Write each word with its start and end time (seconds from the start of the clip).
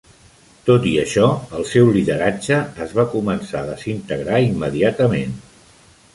Tot 0.69 0.85
i 0.91 0.93
això, 1.01 1.27
el 1.59 1.67
seu 1.71 1.91
lideratge 1.97 2.57
es 2.87 2.97
va 3.01 3.07
començar 3.13 3.61
a 3.61 3.69
desintegrar 3.69 4.43
immediatament. 4.49 5.39